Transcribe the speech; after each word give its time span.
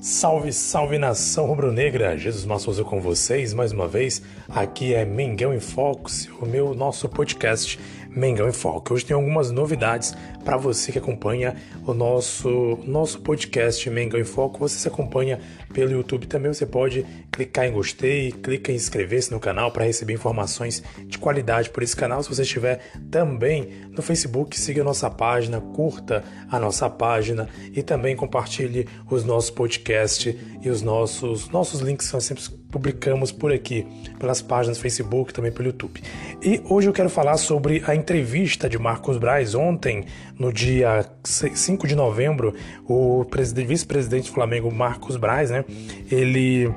Salve, 0.00 0.52
salve 0.52 0.98
nação 0.98 1.46
rubro-negra! 1.46 2.16
Jesus 2.16 2.44
Massoso 2.44 2.84
com 2.84 3.00
vocês 3.00 3.52
mais 3.52 3.72
uma 3.72 3.86
vez. 3.86 4.22
Aqui 4.54 4.92
é 4.92 5.02
Mengão 5.06 5.54
em 5.54 5.60
Foco, 5.60 6.10
o 6.38 6.44
meu 6.44 6.74
nosso 6.74 7.08
podcast 7.08 7.80
Mengão 8.10 8.46
em 8.46 8.52
Foco. 8.52 8.92
Hoje 8.92 9.06
tem 9.06 9.14
algumas 9.14 9.50
novidades 9.50 10.14
para 10.44 10.58
você 10.58 10.92
que 10.92 10.98
acompanha 10.98 11.56
o 11.86 11.94
nosso 11.94 12.78
nosso 12.84 13.20
podcast 13.20 13.88
Mengão 13.88 14.20
em 14.20 14.24
Foco. 14.24 14.58
Você 14.58 14.78
se 14.78 14.86
acompanha 14.86 15.40
pelo 15.72 15.92
YouTube 15.92 16.26
também, 16.26 16.52
você 16.52 16.66
pode 16.66 17.06
clicar 17.30 17.64
em 17.64 17.72
gostei, 17.72 18.30
clica 18.30 18.70
em 18.70 18.74
inscrever-se 18.74 19.32
no 19.32 19.40
canal 19.40 19.72
para 19.72 19.84
receber 19.84 20.12
informações 20.12 20.82
de 21.06 21.16
qualidade 21.16 21.70
por 21.70 21.82
esse 21.82 21.96
canal. 21.96 22.22
Se 22.22 22.28
você 22.28 22.42
estiver 22.42 22.78
também 23.10 23.70
no 23.90 24.02
Facebook, 24.02 24.60
siga 24.60 24.82
a 24.82 24.84
nossa 24.84 25.08
página, 25.08 25.62
curta 25.62 26.22
a 26.50 26.60
nossa 26.60 26.90
página 26.90 27.48
e 27.74 27.82
também 27.82 28.14
compartilhe 28.14 28.86
os 29.10 29.24
nossos 29.24 29.48
podcasts 29.48 30.36
e 30.60 30.68
os 30.68 30.82
nossos 30.82 31.48
nossos 31.48 31.80
links 31.80 32.12
nós 32.12 32.24
sempre 32.24 32.44
publicamos 32.72 33.30
por 33.30 33.52
aqui, 33.52 33.86
pelas 34.18 34.40
páginas 34.40 34.78
Facebook, 34.78 35.32
também 35.32 35.52
pelo 35.52 35.68
YouTube. 35.68 36.02
E 36.42 36.60
hoje 36.64 36.88
eu 36.88 36.92
quero 36.92 37.10
falar 37.10 37.36
sobre 37.36 37.82
a 37.86 37.94
entrevista 37.94 38.68
de 38.68 38.78
Marcos 38.78 39.18
Braz 39.18 39.54
ontem, 39.54 40.06
no 40.38 40.50
dia 40.50 41.04
5 41.22 41.86
de 41.86 41.94
novembro, 41.94 42.54
o 42.88 43.24
vice-presidente 43.54 44.30
do 44.30 44.34
Flamengo, 44.34 44.72
Marcos 44.72 45.18
Braz, 45.18 45.50
né? 45.50 45.64
Ele 46.10 46.72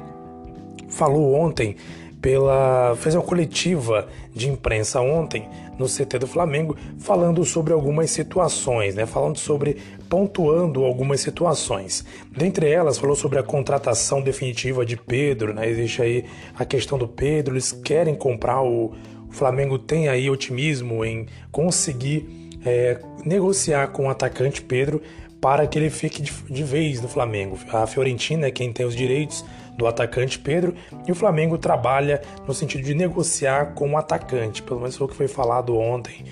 falou 0.89 1.33
ontem 1.33 1.77
pela 2.25 2.95
fez 2.95 3.13
uma 3.13 3.21
coletiva 3.21 4.07
de 4.33 4.49
imprensa 4.49 4.99
ontem 4.99 5.47
no 5.77 5.85
CT 5.85 6.17
do 6.17 6.25
Flamengo 6.25 6.75
falando 6.97 7.45
sobre 7.45 7.71
algumas 7.71 8.09
situações, 8.09 8.95
né? 8.95 9.05
Falando 9.05 9.37
sobre 9.37 9.77
pontuando 10.09 10.83
algumas 10.83 11.21
situações. 11.21 12.03
Dentre 12.35 12.67
elas 12.67 12.97
falou 12.97 13.15
sobre 13.15 13.37
a 13.37 13.43
contratação 13.43 14.23
definitiva 14.23 14.83
de 14.83 14.97
Pedro, 14.97 15.53
né? 15.53 15.69
Existe 15.69 16.01
aí 16.01 16.25
a 16.57 16.65
questão 16.65 16.97
do 16.97 17.07
Pedro, 17.07 17.53
eles 17.53 17.71
querem 17.71 18.15
comprar 18.15 18.63
o, 18.63 18.95
o 19.29 19.31
Flamengo 19.31 19.77
tem 19.77 20.07
aí 20.07 20.27
otimismo 20.27 21.05
em 21.05 21.27
conseguir 21.51 22.49
é, 22.65 22.99
negociar 23.23 23.89
com 23.89 24.07
o 24.07 24.09
atacante 24.09 24.63
Pedro 24.63 24.99
para 25.39 25.67
que 25.67 25.77
ele 25.77 25.91
fique 25.91 26.23
de, 26.23 26.31
de 26.49 26.63
vez 26.63 26.99
no 26.99 27.07
Flamengo. 27.07 27.55
A 27.71 27.85
Fiorentina 27.85 28.47
é 28.47 28.51
quem 28.51 28.73
tem 28.73 28.83
os 28.83 28.95
direitos 28.95 29.45
do 29.77 29.87
atacante 29.87 30.39
Pedro 30.39 30.73
e 31.07 31.11
o 31.11 31.15
Flamengo 31.15 31.57
trabalha 31.57 32.21
no 32.47 32.53
sentido 32.53 32.83
de 32.83 32.93
negociar 32.93 33.73
com 33.73 33.91
o 33.91 33.97
atacante, 33.97 34.61
pelo 34.61 34.79
menos 34.79 34.95
foi 34.95 35.07
o 35.07 35.09
que 35.09 35.15
foi 35.15 35.27
falado 35.27 35.77
ontem, 35.77 36.25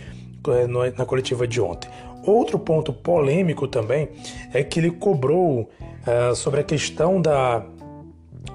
é, 0.48 0.92
na 0.98 1.06
coletiva 1.06 1.48
de 1.48 1.62
ontem. 1.62 1.90
Outro 2.26 2.58
ponto 2.58 2.94
polêmico 2.94 3.68
também 3.68 4.10
é 4.54 4.64
que 4.64 4.80
ele 4.80 4.92
cobrou 4.92 5.70
uh, 6.08 6.36
sobre 6.36 6.62
a 6.62 6.64
questão 6.64 7.22
da, 7.22 7.66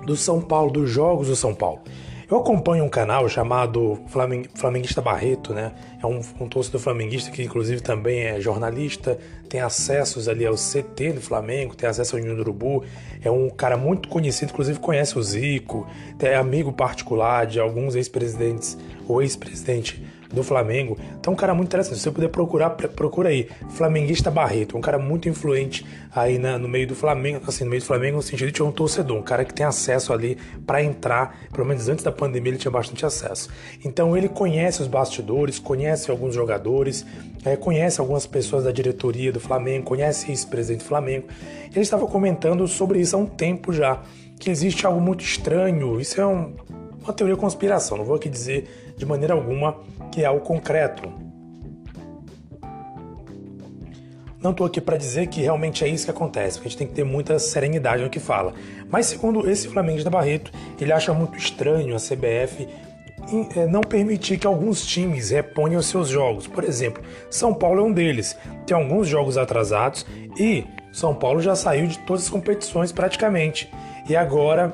do 0.07 0.17
São 0.17 0.41
Paulo, 0.41 0.71
dos 0.71 0.89
jogos 0.89 1.29
do 1.29 1.37
São 1.37 1.55
Paulo. 1.55 1.81
Eu 2.31 2.37
acompanho 2.37 2.85
um 2.85 2.91
canal 2.91 3.27
chamado 3.27 4.03
Flamenguista 4.55 5.01
Barreto, 5.01 5.55
né? 5.55 5.73
É 6.03 6.07
um, 6.07 6.21
um 6.39 6.47
torcedor 6.47 6.79
flamenguista 6.79 7.31
que 7.31 7.43
inclusive 7.43 7.81
também 7.81 8.21
é 8.21 8.39
jornalista, 8.39 9.19
tem 9.49 9.63
acessos 9.63 10.29
ali 10.29 10.45
ao 10.45 10.55
CT 10.55 11.13
do 11.15 11.23
Flamengo, 11.23 11.75
tem 11.75 11.89
acesso 11.89 12.17
ao 12.17 12.23
Ninho 12.23 12.35
do 12.35 12.43
Urubu. 12.43 12.85
É 13.25 13.31
um 13.31 13.49
cara 13.49 13.79
muito 13.79 14.11
conhecido, 14.11 14.53
inclusive 14.53 14.79
conhece 14.79 15.19
o 15.19 15.23
Zico, 15.23 15.89
é 16.21 16.37
amigo 16.37 16.71
particular 16.71 17.47
de 17.47 17.59
alguns 17.59 17.95
ex-presidentes 17.95 18.77
ou 19.09 19.23
ex-presidente 19.23 20.05
do 20.33 20.43
Flamengo. 20.43 20.97
Então, 21.19 21.33
um 21.33 21.37
cara 21.37 21.55
muito 21.55 21.69
interessante. 21.69 21.97
Se 21.97 22.03
você 22.03 22.11
puder 22.11 22.29
procurar, 22.29 22.71
procura 22.71 23.31
aí. 23.31 23.49
Flamenguista 23.71 24.31
Barreto, 24.31 24.77
um 24.77 24.81
cara 24.81 24.99
muito 24.99 25.29
influente 25.29 25.87
aí 26.15 26.39
na, 26.39 26.59
no 26.59 26.69
meio 26.69 26.87
do 26.87 26.95
Flamengo, 26.95 27.41
assim, 27.47 27.65
no 27.65 27.71
meio 27.71 27.83
do 27.83 27.87
Flamengo, 27.87 28.17
no 28.17 28.23
sentido 28.23 28.51
de 28.51 28.63
um 28.63 28.71
torcedor, 28.71 29.17
um 29.17 29.23
cara 29.23 29.45
que 29.45 29.55
tem 29.55 29.65
acesso 29.65 30.13
ali 30.13 30.37
para 30.67 30.83
entrar, 30.83 31.39
pelo 31.53 31.67
menos 31.67 31.89
antes 31.89 32.05
da 32.05 32.13
pandemia 32.13 32.53
ele 32.53 32.59
tinha 32.59 32.71
bastante 32.71 33.05
acesso. 33.07 33.49
Então, 33.85 34.17
ele 34.17 34.29
conhece 34.29 34.83
os 34.83 34.89
bastidores, 34.89 35.59
conhece 35.59 36.11
alguns 36.11 36.35
jogadores, 36.35 37.07
é, 37.45 37.57
conhece 37.57 38.01
algumas 38.01 38.27
pessoas 38.27 38.65
da 38.65 38.73
diretoria 38.73 39.33
do 39.33 39.41
Flamengo, 39.41 39.85
conhece 39.85 40.31
esse 40.31 40.47
presidente 40.47 40.81
do 40.81 40.87
Flamengo. 40.87 41.27
Ele 41.71 41.81
estava 41.81 42.07
comentando 42.07 42.67
sobre 42.67 43.01
isso 43.01 43.17
há 43.17 43.19
um 43.19 43.27
tempo 43.27 43.73
já, 43.73 44.03
que 44.39 44.51
existe 44.51 44.87
algo 44.87 45.01
muito 45.01 45.23
estranho. 45.23 46.01
Isso 46.01 46.21
é 46.21 46.27
um, 46.27 46.55
uma 47.09 47.15
teoria 47.15 47.35
de 47.35 47.41
conspiração, 47.41 47.97
não 47.97 48.05
vou 48.05 48.17
aqui 48.17 48.29
dizer 48.29 48.95
de 48.97 49.07
maneira 49.07 49.33
alguma 49.33 49.81
que 50.13 50.23
é 50.23 50.27
algo 50.27 50.41
concreto. 50.41 51.11
Não 54.41 54.53
estou 54.53 54.67
aqui 54.67 54.81
para 54.81 54.97
dizer 54.97 55.27
que 55.27 55.41
realmente 55.41 55.83
é 55.85 55.89
isso 55.89 56.05
que 56.05 56.11
acontece, 56.13 56.59
porque 56.59 56.69
a 56.69 56.71
gente 56.71 56.79
tem 56.79 56.87
que 56.87 56.95
ter 56.95 57.05
muita 57.05 57.39
serenidade 57.41 58.05
no 58.05 58.11
que 58.11 58.21
fala. 58.21 58.55
Mas 58.89 59.07
segundo 59.07 59.51
esse 59.51 59.67
Flamengo 59.67 60.05
da 60.05 60.11
Barreto, 60.11 60.53
ele 60.81 60.93
acha 60.93 61.13
muito 61.13 61.37
estranho 61.37 61.97
a 61.97 61.99
CBF 61.99 62.69
eh, 63.57 63.67
não 63.67 63.81
permitir 63.81 64.39
que 64.39 64.47
alguns 64.47 64.87
times 64.87 65.31
reponham 65.31 65.83
seus 65.83 66.09
jogos. 66.09 66.47
Por 66.47 66.63
exemplo, 66.63 67.03
São 67.29 67.53
Paulo 67.53 67.81
é 67.81 67.85
um 67.85 67.93
deles. 67.93 68.37
Tem 68.65 68.77
alguns 68.77 69.09
jogos 69.09 69.37
atrasados 69.37 70.07
e 70.39 70.65
São 70.93 71.15
Paulo 71.15 71.41
já 71.41 71.57
saiu 71.57 71.89
de 71.89 71.99
todas 72.01 72.25
as 72.25 72.31
competições 72.31 72.93
praticamente. 72.93 73.69
E 74.09 74.15
agora 74.15 74.73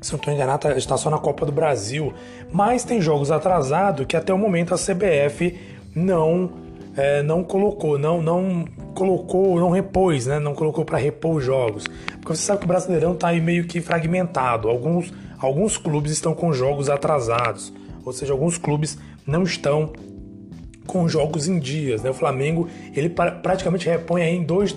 se 0.00 0.12
não 0.12 0.18
estou 0.18 0.32
enganado, 0.32 0.60
tá, 0.60 0.76
está 0.76 0.96
só 0.96 1.10
na 1.10 1.18
Copa 1.18 1.44
do 1.44 1.52
Brasil. 1.52 2.12
Mas 2.52 2.84
tem 2.84 3.00
jogos 3.00 3.30
atrasados 3.30 4.06
que 4.06 4.16
até 4.16 4.32
o 4.32 4.38
momento 4.38 4.74
a 4.74 4.76
CBF 4.76 5.58
não 5.94 6.50
é, 6.96 7.22
não 7.22 7.44
colocou, 7.44 7.98
não 7.98 8.20
não 8.22 8.64
colocou, 8.94 9.58
não 9.60 9.70
repôs, 9.70 10.26
né? 10.26 10.38
Não 10.38 10.54
colocou 10.54 10.84
para 10.84 10.98
repor 10.98 11.36
os 11.36 11.44
jogos. 11.44 11.84
Porque 12.20 12.36
você 12.36 12.42
sabe 12.42 12.60
que 12.60 12.64
o 12.64 12.68
Brasileirão 12.68 13.12
está 13.12 13.28
aí 13.28 13.40
meio 13.40 13.66
que 13.66 13.80
fragmentado. 13.80 14.68
Alguns 14.68 15.12
alguns 15.38 15.76
clubes 15.76 16.12
estão 16.12 16.34
com 16.34 16.52
jogos 16.52 16.90
atrasados, 16.90 17.72
ou 18.04 18.12
seja, 18.12 18.32
alguns 18.32 18.58
clubes 18.58 18.98
não 19.24 19.44
estão 19.44 19.92
com 20.86 21.08
jogos 21.08 21.46
em 21.46 21.58
dias. 21.58 22.02
Né? 22.02 22.10
O 22.10 22.14
Flamengo 22.14 22.68
ele 22.94 23.08
praticamente 23.08 23.88
repõe 23.88 24.22
aí 24.22 24.34
em 24.34 24.42
dois, 24.42 24.76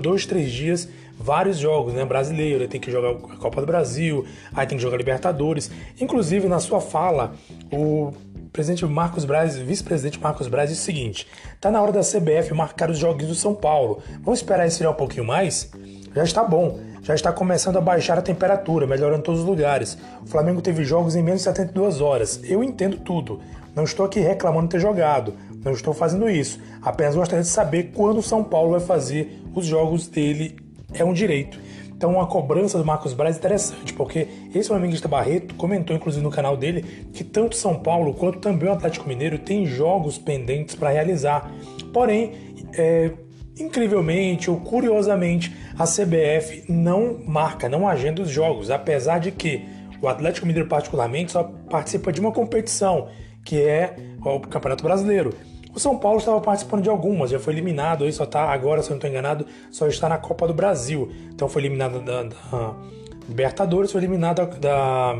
dois, 0.00 0.26
três 0.26 0.50
dias 0.50 0.88
vários 1.18 1.58
jogos, 1.58 1.94
né? 1.94 2.04
Brasileiro, 2.04 2.66
tem 2.68 2.80
que 2.80 2.90
jogar 2.90 3.10
a 3.10 3.36
Copa 3.36 3.60
do 3.60 3.66
Brasil, 3.66 4.24
aí 4.54 4.66
tem 4.66 4.76
que 4.76 4.82
jogar 4.82 4.96
Libertadores. 4.96 5.70
Inclusive, 6.00 6.48
na 6.48 6.60
sua 6.60 6.80
fala, 6.80 7.34
o 7.72 8.12
presidente 8.52 8.84
Marcos 8.84 9.24
Braz, 9.24 9.56
vice-presidente 9.56 10.20
Marcos 10.20 10.48
Braz, 10.48 10.70
disse 10.70 10.82
o 10.82 10.84
seguinte: 10.84 11.26
tá 11.60 11.70
na 11.70 11.80
hora 11.80 11.92
da 11.92 12.00
CBF 12.00 12.52
marcar 12.54 12.90
os 12.90 12.98
jogos 12.98 13.26
do 13.26 13.34
São 13.34 13.54
Paulo. 13.54 14.02
Vamos 14.22 14.40
esperar 14.40 14.66
esfriar 14.66 14.92
um 14.92 14.96
pouquinho 14.96 15.24
mais? 15.24 15.70
Já 16.14 16.24
está 16.24 16.44
bom. 16.44 16.78
Já 17.02 17.16
está 17.16 17.32
começando 17.32 17.78
a 17.78 17.80
baixar 17.80 18.16
a 18.16 18.22
temperatura, 18.22 18.86
melhorando 18.86 19.24
todos 19.24 19.40
os 19.40 19.46
lugares. 19.46 19.98
O 20.22 20.26
Flamengo 20.26 20.62
teve 20.62 20.84
jogos 20.84 21.16
em 21.16 21.22
menos 21.22 21.40
de 21.40 21.44
72 21.44 22.00
horas. 22.00 22.40
Eu 22.44 22.62
entendo 22.62 22.96
tudo. 22.96 23.40
Não 23.74 23.82
estou 23.82 24.06
aqui 24.06 24.20
reclamando 24.20 24.68
de 24.68 24.72
ter 24.72 24.80
jogado. 24.80 25.34
Não 25.64 25.72
estou 25.72 25.92
fazendo 25.92 26.30
isso. 26.30 26.60
Apenas 26.80 27.16
gostaria 27.16 27.42
de 27.42 27.48
saber 27.48 27.90
quando 27.92 28.18
o 28.18 28.22
São 28.22 28.44
Paulo 28.44 28.70
vai 28.70 28.80
fazer 28.80 29.42
os 29.52 29.66
jogos 29.66 30.06
dele 30.06 30.56
é 30.94 31.04
um 31.04 31.12
direito. 31.12 31.58
Então, 32.02 32.20
a 32.20 32.26
cobrança 32.26 32.76
do 32.76 32.84
Marcos 32.84 33.12
Braz 33.12 33.36
é 33.36 33.38
interessante, 33.38 33.92
porque 33.92 34.26
esse 34.52 34.68
flamenguista 34.68 35.06
Barreto 35.06 35.54
comentou, 35.54 35.94
inclusive, 35.94 36.20
no 36.20 36.30
canal 36.32 36.56
dele, 36.56 37.06
que 37.12 37.22
tanto 37.22 37.54
São 37.54 37.76
Paulo 37.76 38.12
quanto 38.12 38.40
também 38.40 38.68
o 38.68 38.72
Atlético 38.72 39.08
Mineiro 39.08 39.38
têm 39.38 39.64
jogos 39.66 40.18
pendentes 40.18 40.74
para 40.74 40.90
realizar. 40.90 41.48
Porém, 41.92 42.32
é, 42.76 43.12
incrivelmente 43.56 44.50
ou 44.50 44.56
curiosamente, 44.58 45.54
a 45.78 45.84
CBF 45.84 46.64
não 46.68 47.20
marca, 47.24 47.68
não 47.68 47.86
agenda 47.86 48.22
os 48.22 48.30
jogos, 48.30 48.68
apesar 48.68 49.20
de 49.20 49.30
que 49.30 49.64
o 50.00 50.08
Atlético 50.08 50.44
Mineiro, 50.44 50.68
particularmente, 50.68 51.30
só 51.30 51.44
participa 51.70 52.12
de 52.12 52.20
uma 52.20 52.32
competição, 52.32 53.08
que 53.44 53.62
é 53.62 53.94
o 54.24 54.40
Campeonato 54.40 54.82
Brasileiro. 54.82 55.32
O 55.74 55.80
São 55.80 55.98
Paulo 55.98 56.18
estava 56.18 56.40
participando 56.40 56.82
de 56.82 56.90
algumas, 56.90 57.30
já 57.30 57.38
foi 57.38 57.54
eliminado, 57.54 58.04
aí 58.04 58.12
só 58.12 58.24
está 58.24 58.52
agora, 58.52 58.82
se 58.82 58.90
eu 58.90 58.94
não 58.94 58.98
estou 58.98 59.10
enganado, 59.10 59.46
só 59.70 59.86
está 59.86 60.08
na 60.08 60.18
Copa 60.18 60.46
do 60.46 60.52
Brasil. 60.52 61.10
Então 61.34 61.48
foi 61.48 61.62
eliminado 61.62 62.00
da, 62.00 62.24
da 62.24 62.74
Libertadores, 63.28 63.90
foi 63.90 64.00
eliminado 64.00 64.58
da. 64.58 65.16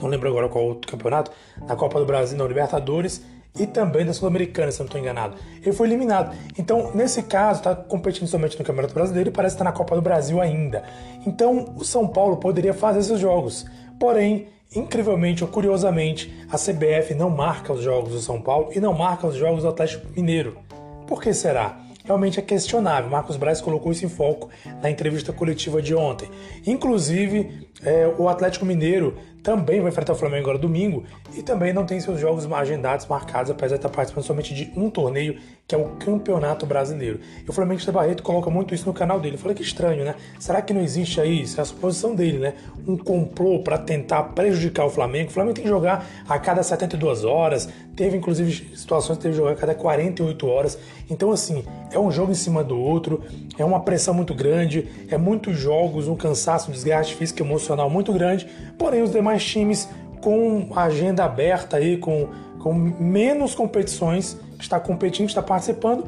Não 0.00 0.08
lembro 0.08 0.28
agora 0.28 0.48
qual 0.48 0.64
outro 0.64 0.90
campeonato, 0.90 1.30
na 1.66 1.76
Copa 1.76 1.98
do 1.98 2.04
Brasil, 2.04 2.36
na 2.36 2.44
Libertadores 2.44 3.24
e 3.58 3.66
também 3.66 4.04
da 4.04 4.12
Sul-Americana, 4.12 4.70
se 4.70 4.80
eu 4.80 4.84
não 4.84 4.88
estou 4.88 5.00
enganado. 5.00 5.36
Ele 5.62 5.72
foi 5.72 5.86
eliminado. 5.88 6.36
Então, 6.58 6.90
nesse 6.94 7.22
caso, 7.22 7.60
está 7.60 7.74
competindo 7.74 8.28
somente 8.28 8.58
no 8.58 8.64
Campeonato 8.64 8.92
Brasileiro 8.92 9.30
e 9.30 9.32
parece 9.32 9.54
estar 9.54 9.64
tá 9.64 9.70
na 9.70 9.76
Copa 9.76 9.94
do 9.94 10.02
Brasil 10.02 10.40
ainda. 10.40 10.84
Então, 11.26 11.72
o 11.76 11.84
São 11.84 12.06
Paulo 12.06 12.36
poderia 12.36 12.74
fazer 12.74 13.00
esses 13.00 13.18
jogos. 13.18 13.64
Porém, 13.98 14.48
Incrivelmente 14.74 15.44
ou 15.44 15.50
curiosamente, 15.50 16.32
a 16.50 16.56
CBF 16.56 17.14
não 17.14 17.30
marca 17.30 17.72
os 17.72 17.82
jogos 17.82 18.12
do 18.12 18.20
São 18.20 18.40
Paulo 18.40 18.70
e 18.74 18.80
não 18.80 18.92
marca 18.92 19.26
os 19.26 19.36
jogos 19.36 19.62
do 19.62 19.68
Atlético 19.68 20.06
Mineiro. 20.14 20.58
Por 21.06 21.22
que 21.22 21.32
será? 21.32 21.86
realmente 22.06 22.38
é 22.38 22.42
questionável. 22.42 23.10
Marcos 23.10 23.36
Braz 23.36 23.60
colocou 23.60 23.92
isso 23.92 24.06
em 24.06 24.08
foco 24.08 24.48
na 24.80 24.90
entrevista 24.90 25.32
coletiva 25.32 25.82
de 25.82 25.94
ontem. 25.94 26.30
Inclusive, 26.66 27.68
é, 27.82 28.10
o 28.16 28.28
Atlético 28.28 28.64
Mineiro 28.64 29.18
também 29.46 29.80
vai 29.80 29.90
enfrentar 29.90 30.12
o 30.12 30.16
Flamengo 30.16 30.42
agora 30.42 30.58
domingo 30.58 31.04
e 31.32 31.40
também 31.40 31.72
não 31.72 31.86
tem 31.86 32.00
seus 32.00 32.18
jogos 32.18 32.50
agendados 32.50 33.06
marcados, 33.06 33.48
apesar 33.48 33.76
de 33.76 33.78
estar 33.78 33.88
participando 33.88 34.24
somente 34.24 34.52
de 34.52 34.72
um 34.76 34.90
torneio, 34.90 35.38
que 35.68 35.72
é 35.72 35.78
o 35.78 35.90
Campeonato 36.00 36.66
Brasileiro. 36.66 37.20
E 37.46 37.48
o 37.48 37.52
Flamengo 37.52 37.80
de 37.80 37.92
Barreto 37.92 38.24
coloca 38.24 38.50
muito 38.50 38.74
isso 38.74 38.86
no 38.86 38.92
canal 38.92 39.20
dele. 39.20 39.36
Falei 39.36 39.54
que 39.54 39.62
estranho, 39.62 40.04
né? 40.04 40.16
Será 40.40 40.60
que 40.60 40.74
não 40.74 40.80
existe 40.80 41.20
aí, 41.20 41.42
isso 41.42 41.60
é 41.60 41.62
a 41.62 41.64
suposição 41.64 42.12
dele, 42.12 42.40
né? 42.40 42.54
Um 42.88 42.96
complô 42.96 43.60
para 43.60 43.78
tentar 43.78 44.24
prejudicar 44.24 44.84
o 44.84 44.90
Flamengo. 44.90 45.30
O 45.30 45.32
Flamengo 45.32 45.54
tem 45.54 45.62
que 45.62 45.70
jogar 45.70 46.04
a 46.28 46.38
cada 46.40 46.64
72 46.64 47.22
horas, 47.24 47.68
teve 47.94 48.16
inclusive 48.16 48.76
situações 48.76 49.16
que 49.16 49.22
teve 49.22 49.34
que 49.34 49.38
jogar 49.38 49.52
a 49.52 49.56
cada 49.56 49.76
48 49.76 50.46
horas. 50.46 50.76
Então, 51.08 51.30
assim, 51.30 51.64
é 51.92 51.98
um 51.98 52.10
jogo 52.10 52.32
em 52.32 52.34
cima 52.34 52.64
do 52.64 52.78
outro, 52.78 53.22
é 53.56 53.64
uma 53.64 53.80
pressão 53.80 54.12
muito 54.12 54.34
grande, 54.34 54.88
é 55.08 55.16
muitos 55.16 55.56
jogos, 55.56 56.08
um 56.08 56.16
cansaço, 56.16 56.68
um 56.68 56.72
desgaste 56.72 57.14
físico 57.14 57.40
e 57.40 57.44
emocional 57.44 57.88
muito 57.88 58.12
grande. 58.12 58.48
Porém, 58.78 59.02
os 59.02 59.10
demais 59.10 59.44
times 59.44 59.88
com 60.20 60.68
agenda 60.74 61.24
aberta 61.24 61.76
aí, 61.76 61.98
com, 61.98 62.28
com 62.58 62.74
menos 62.74 63.54
competições, 63.54 64.36
está 64.58 64.80
competindo, 64.80 65.28
está 65.28 65.42
participando. 65.42 66.06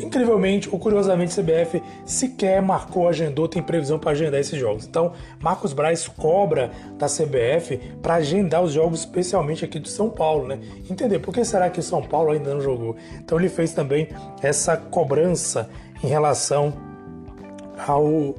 Incrivelmente 0.00 0.68
ou 0.70 0.78
curiosamente, 0.78 1.34
CBF 1.34 1.82
sequer 2.06 2.62
marcou, 2.62 3.08
agendou, 3.08 3.48
tem 3.48 3.60
previsão 3.60 3.98
para 3.98 4.12
agendar 4.12 4.38
esses 4.38 4.58
jogos. 4.58 4.86
Então, 4.86 5.12
Marcos 5.40 5.72
Braz 5.72 6.06
cobra 6.06 6.70
da 6.96 7.06
CBF 7.06 7.78
para 8.00 8.14
agendar 8.14 8.62
os 8.62 8.72
jogos, 8.72 9.00
especialmente 9.00 9.64
aqui 9.64 9.80
do 9.80 9.88
São 9.88 10.08
Paulo, 10.08 10.46
né? 10.46 10.60
Entender 10.88 11.18
por 11.18 11.34
que 11.34 11.44
será 11.44 11.68
que 11.68 11.80
o 11.80 11.82
São 11.82 12.00
Paulo 12.00 12.30
ainda 12.30 12.54
não 12.54 12.60
jogou. 12.60 12.94
Então, 13.18 13.38
ele 13.38 13.48
fez 13.48 13.72
também 13.72 14.08
essa 14.40 14.76
cobrança 14.76 15.68
em 16.02 16.06
relação 16.06 16.72
ao, 17.86 18.36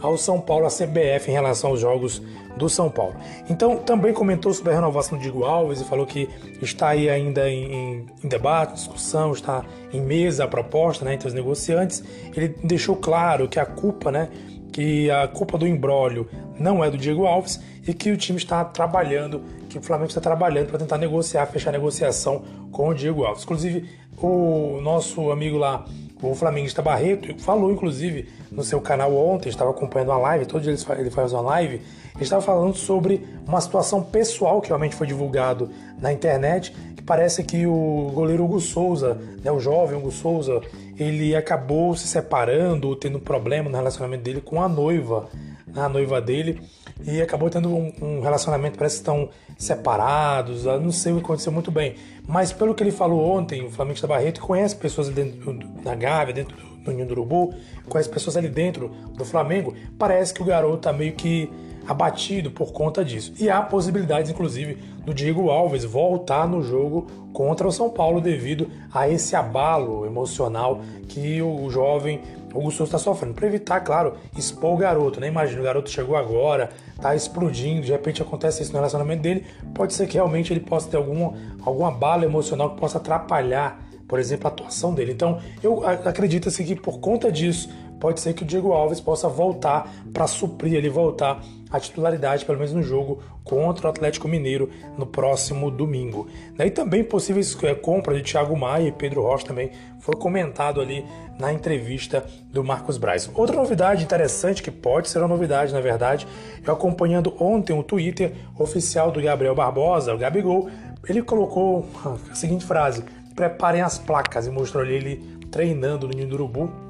ao 0.00 0.16
São 0.16 0.40
Paulo, 0.40 0.64
a 0.64 0.70
CBF, 0.70 1.28
em 1.28 1.34
relação 1.34 1.70
aos 1.70 1.80
jogos 1.80 2.22
do 2.60 2.68
São 2.68 2.90
Paulo. 2.90 3.16
Então, 3.48 3.78
também 3.78 4.12
comentou 4.12 4.52
sobre 4.52 4.72
a 4.72 4.74
renovação 4.74 5.16
do 5.18 5.22
Diego 5.22 5.44
Alves 5.44 5.80
e 5.80 5.84
falou 5.84 6.06
que 6.06 6.28
está 6.60 6.90
aí 6.90 7.08
ainda 7.08 7.48
em, 7.48 8.06
em 8.22 8.28
debate, 8.28 8.74
discussão, 8.74 9.32
está 9.32 9.64
em 9.92 10.00
mesa 10.00 10.44
a 10.44 10.48
proposta 10.48 11.04
né, 11.04 11.14
entre 11.14 11.26
os 11.26 11.34
negociantes. 11.34 12.04
Ele 12.36 12.54
deixou 12.62 12.94
claro 12.94 13.48
que 13.48 13.58
a 13.58 13.66
culpa, 13.66 14.12
né, 14.12 14.28
que 14.72 15.10
a 15.10 15.26
culpa 15.26 15.58
do 15.58 15.66
embrólio 15.66 16.28
não 16.58 16.84
é 16.84 16.90
do 16.90 16.98
Diego 16.98 17.26
Alves 17.26 17.60
e 17.86 17.94
que 17.94 18.10
o 18.10 18.16
time 18.16 18.38
está 18.38 18.64
trabalhando, 18.64 19.42
que 19.68 19.78
o 19.78 19.82
Flamengo 19.82 20.08
está 20.08 20.20
trabalhando 20.20 20.68
para 20.68 20.78
tentar 20.78 20.98
negociar, 20.98 21.46
fechar 21.46 21.70
a 21.70 21.72
negociação 21.72 22.44
com 22.70 22.88
o 22.88 22.94
Diego 22.94 23.24
Alves. 23.24 23.42
Inclusive, 23.44 23.88
o 24.18 24.80
nosso 24.82 25.30
amigo 25.30 25.56
lá, 25.56 25.84
o 26.22 26.34
flamenguista 26.34 26.82
Barreto, 26.82 27.34
falou 27.40 27.72
inclusive 27.72 28.28
no 28.50 28.62
seu 28.62 28.80
canal 28.80 29.14
ontem, 29.14 29.48
estava 29.48 29.70
acompanhando 29.70 30.10
uma 30.10 30.18
live, 30.18 30.46
todo 30.46 30.62
dia 30.62 30.74
ele 30.98 31.10
faz 31.10 31.32
uma 31.32 31.40
live, 31.42 31.76
ele 32.14 32.22
estava 32.22 32.42
falando 32.42 32.74
sobre 32.74 33.26
uma 33.46 33.60
situação 33.60 34.02
pessoal 34.02 34.60
que 34.60 34.68
realmente 34.68 34.94
foi 34.94 35.06
divulgado 35.06 35.70
na 35.98 36.12
internet, 36.12 36.72
que 36.96 37.02
parece 37.02 37.42
que 37.42 37.66
o 37.66 38.10
goleiro 38.14 38.44
Hugo 38.44 38.60
Souza, 38.60 39.18
né, 39.42 39.50
o 39.50 39.58
jovem 39.58 39.98
Hugo 39.98 40.10
Souza, 40.10 40.60
ele 40.98 41.34
acabou 41.34 41.96
se 41.96 42.06
separando, 42.06 42.94
tendo 42.96 43.18
problema 43.18 43.70
no 43.70 43.76
relacionamento 43.76 44.22
dele 44.22 44.40
com 44.40 44.62
a 44.62 44.68
noiva, 44.68 45.28
a 45.74 45.88
noiva 45.88 46.20
dele, 46.20 46.60
e 47.04 47.20
acabou 47.20 47.48
tendo 47.50 47.68
um, 47.74 47.92
um 48.00 48.20
relacionamento, 48.20 48.76
parece 48.76 48.96
que 48.96 49.00
estão 49.00 49.28
separados, 49.58 50.64
não 50.64 50.92
sei 50.92 51.12
o 51.12 51.16
que 51.16 51.24
aconteceu 51.24 51.52
muito 51.52 51.70
bem. 51.70 51.94
Mas 52.26 52.52
pelo 52.52 52.74
que 52.74 52.82
ele 52.82 52.90
falou 52.90 53.20
ontem, 53.30 53.64
o 53.64 53.70
Flamengo 53.70 54.00
da 54.00 54.08
Barreto 54.08 54.40
conhece 54.40 54.76
pessoas 54.76 55.08
dentro 55.08 55.52
da 55.82 55.94
Gávea, 55.94 56.34
dentro 56.34 56.56
do 56.56 56.92
Ninho 56.92 57.06
do 57.06 57.12
Urubu, 57.12 57.54
conhece 57.88 58.08
pessoas 58.08 58.36
ali 58.36 58.48
dentro 58.48 58.88
do 59.16 59.24
Flamengo, 59.24 59.74
parece 59.98 60.32
que 60.32 60.42
o 60.42 60.44
garoto 60.44 60.78
tá 60.78 60.92
meio 60.92 61.12
que 61.12 61.50
abatido 61.86 62.50
por 62.50 62.72
conta 62.72 63.04
disso. 63.04 63.32
E 63.38 63.50
há 63.50 63.60
possibilidades, 63.62 64.30
inclusive, 64.30 64.78
do 65.04 65.12
Diego 65.12 65.50
Alves 65.50 65.84
voltar 65.84 66.46
no 66.46 66.62
jogo 66.62 67.06
contra 67.32 67.66
o 67.66 67.72
São 67.72 67.90
Paulo 67.90 68.20
devido 68.20 68.70
a 68.92 69.08
esse 69.08 69.34
abalo 69.34 70.06
emocional 70.06 70.80
que 71.08 71.40
o 71.42 71.68
jovem 71.70 72.20
Hugo 72.54 72.70
Souza 72.70 72.96
está 72.96 72.98
sofrendo. 72.98 73.34
Para 73.34 73.46
evitar, 73.46 73.80
claro, 73.80 74.14
expor 74.36 74.74
o 74.74 74.76
garoto. 74.76 75.20
Né? 75.20 75.28
Imagina, 75.28 75.60
o 75.60 75.64
garoto 75.64 75.90
chegou 75.90 76.16
agora, 76.16 76.70
está 76.94 77.14
explodindo, 77.14 77.82
de 77.82 77.92
repente 77.92 78.22
acontece 78.22 78.62
isso 78.62 78.72
no 78.72 78.78
relacionamento 78.78 79.22
dele, 79.22 79.44
pode 79.74 79.94
ser 79.94 80.06
que 80.06 80.14
realmente 80.14 80.52
ele 80.52 80.60
possa 80.60 80.88
ter 80.88 80.96
algum, 80.96 81.34
algum 81.62 81.86
abalo 81.86 82.24
emocional 82.24 82.70
que 82.70 82.80
possa 82.80 82.98
atrapalhar, 82.98 83.82
por 84.06 84.18
exemplo, 84.18 84.48
a 84.48 84.50
atuação 84.50 84.92
dele. 84.92 85.12
Então, 85.12 85.40
eu 85.62 85.86
acredito-se 85.86 86.64
que 86.64 86.74
por 86.74 86.98
conta 86.98 87.30
disso, 87.30 87.70
pode 88.00 88.20
ser 88.20 88.32
que 88.32 88.42
o 88.42 88.46
Diego 88.46 88.72
Alves 88.72 88.98
possa 88.98 89.28
voltar 89.28 89.92
para 90.12 90.26
suprir 90.26 90.74
ele, 90.74 90.88
voltar 90.88 91.40
à 91.70 91.78
titularidade, 91.78 92.44
pelo 92.44 92.58
menos 92.58 92.72
no 92.72 92.82
jogo 92.82 93.22
contra 93.44 93.86
o 93.86 93.90
Atlético 93.90 94.26
Mineiro 94.26 94.68
no 94.98 95.06
próximo 95.06 95.70
domingo. 95.70 96.26
Daí 96.56 96.70
também 96.70 97.04
possíveis 97.04 97.56
é, 97.62 97.74
compras 97.74 98.16
de 98.16 98.24
Thiago 98.24 98.56
Maia 98.56 98.88
e 98.88 98.92
Pedro 98.92 99.22
Rocha 99.22 99.46
também 99.46 99.70
foi 100.00 100.16
comentado 100.16 100.80
ali 100.80 101.04
na 101.38 101.52
entrevista 101.52 102.24
do 102.50 102.64
Marcos 102.64 102.98
Braz. 102.98 103.30
Outra 103.34 103.56
novidade 103.56 104.02
interessante, 104.02 104.62
que 104.62 104.70
pode 104.70 105.08
ser 105.08 105.18
uma 105.18 105.28
novidade 105.28 105.72
na 105.72 105.80
verdade, 105.80 106.26
eu 106.66 106.72
acompanhando 106.72 107.34
ontem 107.38 107.78
o 107.78 107.82
Twitter 107.82 108.32
oficial 108.58 109.10
do 109.10 109.22
Gabriel 109.22 109.54
Barbosa, 109.54 110.14
o 110.14 110.18
Gabigol, 110.18 110.68
ele 111.08 111.22
colocou 111.22 111.86
a 112.30 112.34
seguinte 112.34 112.64
frase: 112.64 113.04
preparem 113.34 113.80
as 113.80 113.98
placas 113.98 114.46
e 114.46 114.50
mostrou 114.50 114.82
ali 114.82 114.94
ele 114.94 115.40
treinando 115.50 116.06
no 116.06 116.14
Ninho 116.14 116.28
do 116.28 116.34
Urubu 116.34 116.70
e 116.70 116.89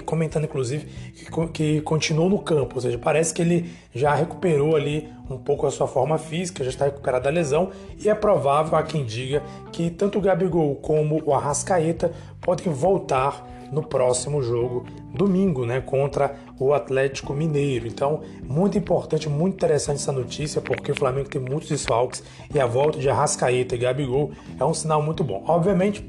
comentando 0.00 0.44
inclusive 0.44 0.86
que, 1.12 1.48
que 1.48 1.80
continuou 1.82 2.28
no 2.28 2.38
campo, 2.38 2.76
ou 2.76 2.80
seja, 2.80 2.98
parece 2.98 3.34
que 3.34 3.42
ele 3.42 3.70
já 3.94 4.14
recuperou 4.14 4.76
ali 4.76 5.08
um 5.28 5.38
pouco 5.38 5.66
a 5.66 5.70
sua 5.70 5.86
forma 5.86 6.18
física, 6.18 6.64
já 6.64 6.70
está 6.70 6.84
recuperado 6.84 7.24
da 7.24 7.30
lesão 7.30 7.70
e 7.98 8.08
é 8.08 8.14
provável, 8.14 8.76
há 8.76 8.82
quem 8.82 9.04
diga, 9.04 9.42
que 9.72 9.90
tanto 9.90 10.18
o 10.18 10.20
Gabigol 10.20 10.76
como 10.76 11.22
o 11.24 11.34
Arrascaeta 11.34 12.12
podem 12.40 12.72
voltar 12.72 13.48
no 13.72 13.82
próximo 13.82 14.42
jogo, 14.42 14.84
domingo, 15.14 15.64
né, 15.64 15.80
contra 15.80 16.36
o 16.60 16.74
Atlético 16.74 17.32
Mineiro. 17.32 17.86
Então, 17.86 18.20
muito 18.46 18.76
importante, 18.76 19.30
muito 19.30 19.54
interessante 19.54 19.96
essa 19.96 20.12
notícia, 20.12 20.60
porque 20.60 20.92
o 20.92 20.94
Flamengo 20.94 21.30
tem 21.30 21.40
muitos 21.40 21.70
desfalques 21.70 22.22
e 22.54 22.60
a 22.60 22.66
volta 22.66 22.98
de 22.98 23.08
Arrascaeta 23.08 23.74
e 23.74 23.78
Gabigol 23.78 24.32
é 24.60 24.64
um 24.64 24.74
sinal 24.74 25.02
muito 25.02 25.24
bom. 25.24 25.42
Obviamente, 25.46 26.04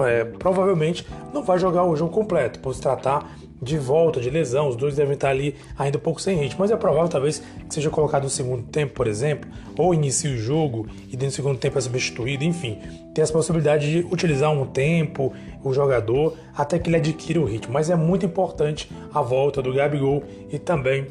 é, 0.00 0.24
provavelmente 0.24 1.06
não 1.32 1.42
vai 1.42 1.58
jogar 1.58 1.84
o 1.84 1.94
jogo 1.94 2.12
completo, 2.12 2.58
por 2.58 2.74
se 2.74 2.80
tratar 2.80 3.36
de 3.62 3.78
volta, 3.78 4.20
de 4.20 4.28
lesão, 4.28 4.68
os 4.68 4.76
dois 4.76 4.94
devem 4.94 5.14
estar 5.14 5.30
ali 5.30 5.54
ainda 5.78 5.96
um 5.96 6.00
pouco 6.00 6.20
sem 6.20 6.36
ritmo, 6.36 6.60
mas 6.60 6.70
é 6.70 6.76
provável 6.76 7.08
talvez 7.08 7.42
que 7.66 7.74
seja 7.74 7.88
colocado 7.88 8.24
no 8.24 8.30
segundo 8.30 8.64
tempo, 8.64 8.92
por 8.92 9.06
exemplo, 9.06 9.50
ou 9.78 9.94
inicie 9.94 10.34
o 10.34 10.36
jogo 10.36 10.86
e 11.08 11.16
dentro 11.16 11.28
do 11.28 11.32
segundo 11.32 11.58
tempo 11.58 11.78
é 11.78 11.80
substituído, 11.80 12.44
enfim, 12.44 12.78
tem 13.14 13.22
essa 13.22 13.32
possibilidade 13.32 13.90
de 13.90 14.06
utilizar 14.12 14.50
um 14.50 14.66
tempo 14.66 15.32
o 15.62 15.72
jogador 15.72 16.36
até 16.54 16.78
que 16.78 16.90
ele 16.90 16.96
adquira 16.96 17.40
o 17.40 17.44
ritmo, 17.44 17.72
mas 17.72 17.88
é 17.88 17.96
muito 17.96 18.26
importante 18.26 18.90
a 19.12 19.22
volta 19.22 19.62
do 19.62 19.72
Gabigol 19.72 20.22
e 20.52 20.58
também 20.58 21.06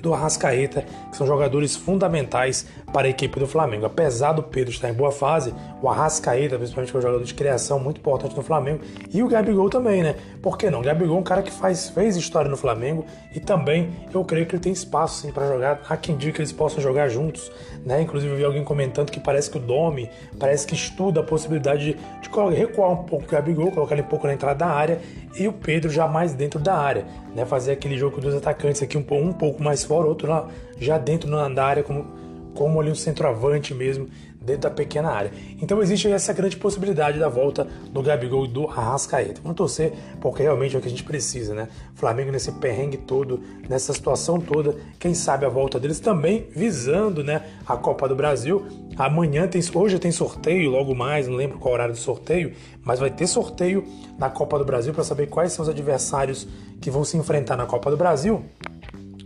do 0.00 0.14
Arrascaeta, 0.14 0.84
que 1.10 1.16
são 1.16 1.26
jogadores 1.26 1.76
fundamentais 1.76 2.66
para 2.92 3.06
a 3.06 3.10
equipe 3.10 3.38
do 3.38 3.46
Flamengo. 3.46 3.86
Apesar 3.86 4.32
do 4.32 4.42
Pedro 4.42 4.72
estar 4.72 4.88
em 4.88 4.94
boa 4.94 5.10
fase, 5.12 5.54
o 5.82 5.88
Arrascaeta, 5.88 6.56
principalmente, 6.56 6.90
que 6.90 6.96
é 6.96 6.98
um 6.98 7.02
jogador 7.02 7.24
de 7.24 7.34
criação 7.34 7.78
muito 7.78 7.98
importante 7.98 8.36
no 8.36 8.42
Flamengo, 8.42 8.80
e 9.12 9.22
o 9.22 9.28
Gabigol 9.28 9.68
também, 9.68 10.02
né? 10.02 10.14
Por 10.42 10.56
que 10.56 10.70
não? 10.70 10.80
O 10.80 10.82
Gabigol 10.82 11.16
é 11.16 11.20
um 11.20 11.24
cara 11.24 11.42
que 11.42 11.50
faz, 11.50 11.90
fez 11.90 12.16
história 12.16 12.50
no 12.50 12.56
Flamengo 12.56 13.04
e 13.34 13.40
também 13.40 13.90
eu 14.12 14.24
creio 14.24 14.46
que 14.46 14.54
ele 14.54 14.62
tem 14.62 14.72
espaço 14.72 15.22
sim, 15.22 15.32
para 15.32 15.46
jogar. 15.46 15.82
Há 15.88 15.96
quem 15.96 16.16
diga 16.16 16.32
que 16.32 16.40
eles 16.40 16.52
possam 16.52 16.80
jogar 16.80 17.08
juntos, 17.08 17.50
né? 17.84 18.00
Inclusive 18.02 18.32
eu 18.32 18.36
vi 18.36 18.44
alguém 18.44 18.64
comentando 18.64 19.10
que 19.10 19.20
parece 19.20 19.50
que 19.50 19.58
o 19.58 19.60
Domi 19.60 20.08
parece 20.38 20.66
que 20.66 20.74
estuda 20.74 21.20
a 21.20 21.22
possibilidade 21.22 21.92
de, 21.92 21.92
de 21.94 22.54
recuar 22.54 22.90
um 22.90 23.04
pouco 23.04 23.24
o 23.24 23.28
Gabigol, 23.28 23.70
colocar 23.70 23.94
ele 23.94 24.02
um 24.02 24.08
pouco 24.08 24.26
na 24.26 24.34
entrada 24.34 24.58
da 24.58 24.66
área 24.66 25.00
e 25.36 25.46
o 25.46 25.52
Pedro 25.52 25.90
já 25.90 26.08
mais 26.08 26.34
dentro 26.34 26.58
da 26.58 26.74
área, 26.74 27.04
né? 27.34 27.44
Fazer 27.44 27.72
aquele 27.72 27.96
jogo 27.96 28.16
com 28.16 28.20
dois 28.20 28.34
atacantes 28.34 28.82
aqui 28.82 28.96
um, 28.96 29.04
um 29.10 29.32
pouco 29.32 29.62
mais 29.62 29.84
fora, 29.84 30.06
outro 30.06 30.28
lá, 30.28 30.48
já 30.80 30.98
dentro 30.98 31.30
da 31.30 31.64
área 31.64 31.82
como 31.82 32.27
como 32.54 32.80
ali 32.80 32.90
um 32.90 32.94
centroavante 32.94 33.74
mesmo 33.74 34.08
dentro 34.40 34.62
da 34.62 34.70
pequena 34.70 35.10
área. 35.10 35.30
Então 35.60 35.82
existe 35.82 36.10
essa 36.10 36.32
grande 36.32 36.56
possibilidade 36.56 37.18
da 37.18 37.28
volta 37.28 37.66
do 37.92 38.02
Gabigol 38.02 38.46
e 38.46 38.48
do 38.48 38.66
Arrascaeta. 38.68 39.40
Vamos 39.42 39.56
torcer 39.56 39.92
porque 40.20 40.42
realmente 40.42 40.74
é 40.74 40.78
o 40.78 40.82
que 40.82 40.88
a 40.88 40.90
gente 40.90 41.04
precisa, 41.04 41.54
né? 41.54 41.68
Flamengo 41.94 42.32
nesse 42.32 42.52
perrengue 42.52 42.96
todo, 42.96 43.40
nessa 43.68 43.92
situação 43.92 44.40
toda, 44.40 44.76
quem 44.98 45.12
sabe 45.12 45.44
a 45.44 45.48
volta 45.48 45.78
deles 45.78 46.00
também 46.00 46.46
visando, 46.50 47.22
né, 47.22 47.42
a 47.66 47.76
Copa 47.76 48.08
do 48.08 48.16
Brasil. 48.16 48.64
Amanhã 48.96 49.46
tem, 49.46 49.62
hoje 49.74 49.98
tem 49.98 50.10
sorteio, 50.10 50.70
logo 50.70 50.94
mais, 50.94 51.28
não 51.28 51.36
lembro 51.36 51.58
qual 51.58 51.74
horário 51.74 51.94
do 51.94 52.00
sorteio, 52.00 52.52
mas 52.82 52.98
vai 52.98 53.10
ter 53.10 53.26
sorteio 53.26 53.84
na 54.18 54.30
Copa 54.30 54.58
do 54.58 54.64
Brasil 54.64 54.92
para 54.92 55.04
saber 55.04 55.26
quais 55.26 55.52
são 55.52 55.62
os 55.62 55.68
adversários 55.68 56.48
que 56.80 56.90
vão 56.90 57.04
se 57.04 57.16
enfrentar 57.16 57.56
na 57.56 57.66
Copa 57.66 57.90
do 57.90 57.96
Brasil. 57.96 58.44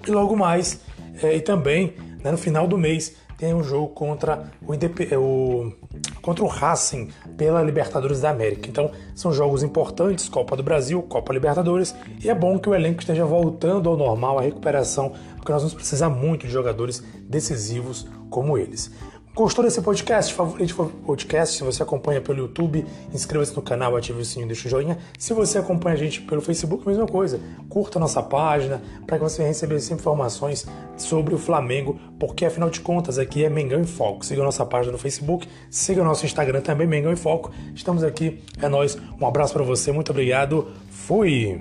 E 0.06 0.10
logo 0.10 0.36
mais, 0.36 0.80
é, 1.22 1.36
e 1.36 1.40
também 1.40 1.94
né, 2.22 2.30
no 2.30 2.38
final 2.38 2.66
do 2.66 2.78
mês 2.78 3.14
tem 3.42 3.52
um 3.52 3.64
jogo 3.64 3.88
contra 3.88 4.52
o, 4.64 4.72
Indep 4.72 5.16
o 5.16 5.72
contra 6.20 6.44
o 6.44 6.46
Racing 6.46 7.08
pela 7.36 7.60
Libertadores 7.60 8.20
da 8.20 8.30
América. 8.30 8.68
Então, 8.68 8.92
são 9.16 9.32
jogos 9.32 9.64
importantes, 9.64 10.28
Copa 10.28 10.56
do 10.56 10.62
Brasil, 10.62 11.02
Copa 11.02 11.32
Libertadores, 11.32 11.92
e 12.22 12.30
é 12.30 12.34
bom 12.34 12.56
que 12.56 12.68
o 12.68 12.74
elenco 12.74 13.00
esteja 13.00 13.24
voltando 13.24 13.88
ao 13.88 13.96
normal, 13.96 14.38
à 14.38 14.42
recuperação, 14.42 15.12
porque 15.36 15.50
nós 15.50 15.62
vamos 15.62 15.74
precisar 15.74 16.08
muito 16.08 16.46
de 16.46 16.52
jogadores 16.52 17.02
decisivos 17.28 18.06
como 18.30 18.56
eles. 18.56 18.92
Gostou 19.34 19.64
desse 19.64 19.80
podcast? 19.80 20.34
Favorite 20.34 20.74
podcast? 20.74 21.56
Se 21.56 21.64
você 21.64 21.82
acompanha 21.82 22.20
pelo 22.20 22.40
YouTube, 22.40 22.84
inscreva-se 23.14 23.56
no 23.56 23.62
canal, 23.62 23.96
ative 23.96 24.20
o 24.20 24.24
sininho, 24.26 24.46
deixa 24.46 24.68
o 24.68 24.70
joinha. 24.70 24.98
Se 25.18 25.32
você 25.32 25.56
acompanha 25.56 25.94
a 25.94 25.98
gente 25.98 26.20
pelo 26.20 26.42
Facebook, 26.42 26.86
mesma 26.86 27.06
coisa. 27.06 27.40
Curta 27.66 27.98
a 27.98 28.00
nossa 28.00 28.22
página 28.22 28.82
para 29.06 29.16
que 29.16 29.24
você 29.24 29.42
receba 29.42 29.74
informações 29.74 30.66
sobre 30.98 31.34
o 31.34 31.38
Flamengo, 31.38 31.98
porque 32.20 32.44
afinal 32.44 32.68
de 32.68 32.80
contas 32.80 33.18
aqui 33.18 33.42
é 33.42 33.48
Mengão 33.48 33.80
em 33.80 33.86
Foco. 33.86 34.22
Siga 34.22 34.42
a 34.42 34.44
nossa 34.44 34.66
página 34.66 34.92
no 34.92 34.98
Facebook, 34.98 35.48
siga 35.70 36.02
o 36.02 36.04
nosso 36.04 36.26
Instagram 36.26 36.60
também, 36.60 36.86
Mengão 36.86 37.10
em 37.10 37.16
Foco. 37.16 37.50
Estamos 37.74 38.04
aqui, 38.04 38.42
é 38.60 38.68
nós. 38.68 38.98
Um 39.18 39.26
abraço 39.26 39.54
para 39.54 39.62
você, 39.62 39.92
muito 39.92 40.10
obrigado. 40.10 40.68
Fui! 40.90 41.58